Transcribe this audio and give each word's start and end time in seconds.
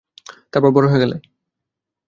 তারপর 0.53 0.69
বড় 0.71 0.85
হয়ে 0.89 1.01
গেলে। 1.03 1.15